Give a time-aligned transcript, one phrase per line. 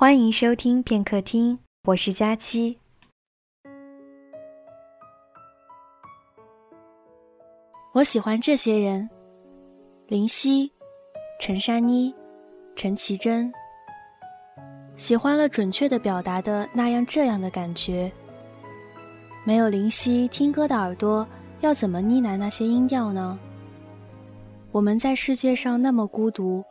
[0.00, 2.78] 欢迎收听片刻听，我是佳期。
[7.92, 9.06] 我喜欢这些人：
[10.06, 10.72] 林夕、
[11.38, 12.14] 陈珊妮、
[12.74, 13.52] 陈绮贞。
[14.96, 18.10] 喜欢了准确的表达的那样这样的感觉。
[19.44, 21.28] 没有林夕，听歌的耳朵
[21.60, 23.38] 要怎么呢喃那些音调呢？
[24.72, 26.64] 我们在世界上那么孤独，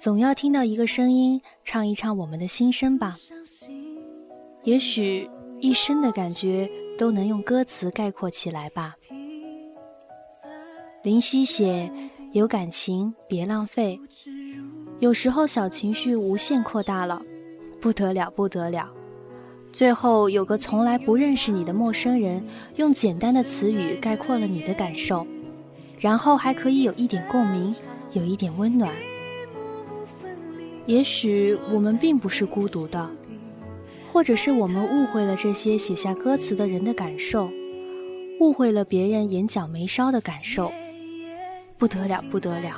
[0.00, 3.18] 总要听到一个声音唱一唱我们的心声吧。
[4.64, 5.28] 也许
[5.60, 8.94] 一生的感觉都能用歌词概括起来吧。
[11.02, 11.92] 林夕写
[12.32, 14.00] ：“有感情别浪费。”
[15.00, 17.20] 有时候小情绪无限扩大了。
[17.78, 18.88] 不得了，不得了！
[19.72, 22.42] 最后有个从来不认识你的陌生人，
[22.76, 25.26] 用简单的词语概括了你的感受，
[25.98, 27.74] 然后还可以有一点共鸣，
[28.12, 28.94] 有一点温暖。
[30.86, 33.08] 也许我们并不是孤独的，
[34.12, 37.48] 或者是我们误会了这些写下歌词的人的感受，
[38.40, 40.72] 误会了别人眼角眉梢的感受。
[41.78, 42.76] 不得了，不得了！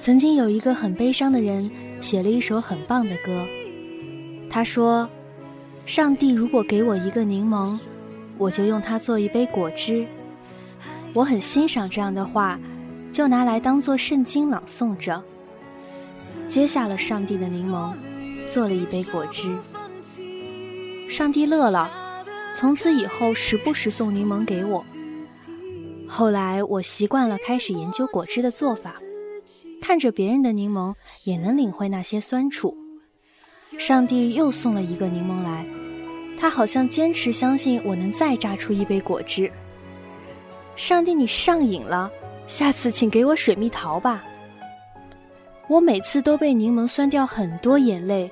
[0.00, 3.44] 曾经有一个很悲伤的人写了一首很棒的歌。
[4.48, 5.08] 他说
[5.84, 7.78] ：“上帝如果给我一个柠檬，
[8.38, 10.06] 我就用它做一杯果汁。”
[11.12, 12.58] 我很欣赏这样的话，
[13.16, 15.24] 就拿来当做圣经朗诵着。
[16.46, 17.94] 接下了上帝的柠檬，
[18.46, 19.56] 做了一杯果汁。
[21.08, 21.90] 上帝乐了，
[22.54, 24.84] 从此以后时不时送柠檬给我。
[26.06, 28.96] 后来我习惯了，开始研究果汁的做法。
[29.80, 32.76] 看着别人的柠檬，也能领会那些酸楚。
[33.78, 35.64] 上帝又送了一个柠檬来，
[36.38, 39.50] 他好像坚持相信我能再榨出一杯果汁。
[40.76, 42.10] 上帝，你上瘾了，
[42.46, 44.22] 下次请给我水蜜桃吧。
[45.68, 48.30] 我每次都被柠檬酸掉很多眼泪，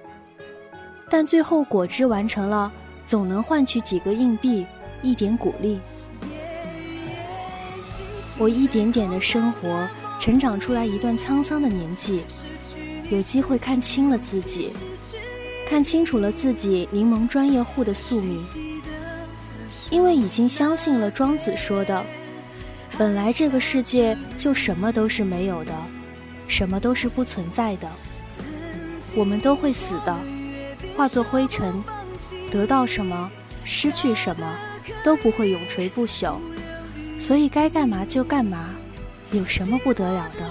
[1.10, 2.72] 但最后果汁完成了，
[3.04, 4.64] 总能换取几个硬币，
[5.02, 5.80] 一点鼓励。
[8.38, 9.88] 我一点点的生活。
[10.20, 12.22] 成长出来一段沧桑的年纪，
[13.10, 14.70] 有机会看清了自己，
[15.68, 18.42] 看清楚了自己柠檬专业户的宿命。
[19.90, 22.02] 因为已经相信了庄子说的，
[22.96, 25.72] 本来这个世界就什么都是没有的，
[26.46, 27.90] 什么都是不存在的。
[29.16, 30.16] 我们都会死的，
[30.96, 31.82] 化作灰尘，
[32.50, 33.30] 得到什么，
[33.64, 34.56] 失去什么，
[35.02, 36.36] 都不会永垂不朽。
[37.18, 38.70] 所以该干嘛就干嘛。
[39.32, 40.48] 有什么不得了的？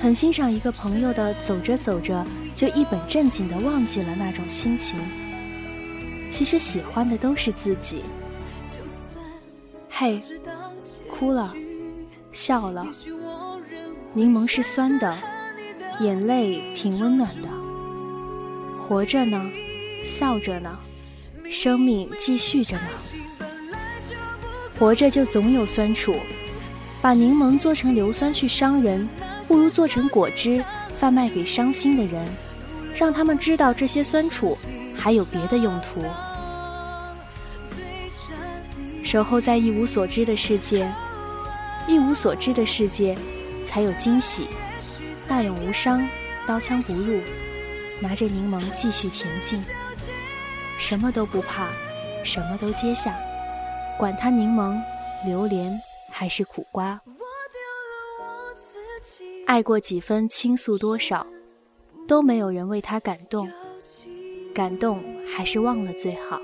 [0.00, 4.98] 很欣赏一个朋友的，走着走着就一本正经的忘记了那种心情。
[6.28, 8.02] 其实喜欢的都是自己。
[9.96, 10.20] 嘿，
[11.08, 11.54] 哭了，
[12.32, 12.84] 笑了，
[14.12, 15.16] 柠檬是酸的，
[16.00, 17.48] 眼泪挺温暖的。
[18.76, 19.40] 活着呢，
[20.04, 20.76] 笑着呢，
[21.48, 22.82] 生命继续着呢。
[24.76, 26.16] 活着就总有酸楚。
[27.00, 29.08] 把柠檬做成硫酸去伤人，
[29.46, 30.64] 不如做成果汁
[30.98, 32.26] 贩卖给伤心的人，
[32.96, 34.58] 让他们知道这些酸楚
[34.96, 36.02] 还有别的用途。
[39.14, 40.92] 守候在一无所知的世界，
[41.86, 43.16] 一无所知的世界
[43.64, 44.48] 才有惊喜。
[45.28, 46.04] 大勇无伤，
[46.48, 47.20] 刀枪不入，
[48.00, 49.62] 拿着柠檬继续前进，
[50.80, 51.68] 什么都不怕，
[52.24, 53.16] 什么都接下，
[53.96, 54.76] 管他柠檬、
[55.24, 55.80] 榴莲。
[56.10, 57.00] 还是苦瓜，
[59.46, 61.24] 爱过几分，倾诉多少，
[62.08, 63.48] 都没有人为他感动，
[64.52, 66.40] 感动还是忘了最好。